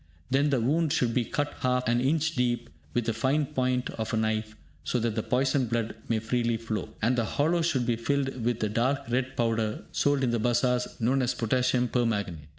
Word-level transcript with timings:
Then 0.31 0.49
the 0.49 0.59
wound 0.59 0.91
should 0.91 1.13
be 1.13 1.23
cut 1.25 1.53
half 1.59 1.87
an 1.87 2.01
inch 2.01 2.33
deep 2.35 2.71
with 2.95 3.05
the 3.05 3.13
fine 3.13 3.45
point 3.45 3.91
of 3.91 4.11
a 4.15 4.17
knife, 4.17 4.55
so 4.83 4.99
that 4.99 5.13
the 5.13 5.21
poisoned 5.21 5.69
blood 5.69 5.93
may 6.09 6.17
freely 6.17 6.57
flow, 6.57 6.89
and 7.03 7.15
the 7.15 7.23
hollow 7.23 7.61
should 7.61 7.85
be 7.85 7.97
filled 7.97 8.43
with 8.43 8.61
the 8.61 8.69
dark 8.69 9.01
red 9.11 9.37
powder 9.37 9.83
sold 9.91 10.23
in 10.23 10.31
the 10.31 10.39
bazaars 10.39 10.87
and 10.87 11.01
known 11.01 11.21
as 11.21 11.35
Potassium 11.35 11.87
Permanganate. 11.87 12.47